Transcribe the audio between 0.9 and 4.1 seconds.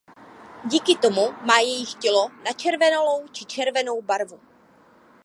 tomu má jejich tělo načervenalou či červenou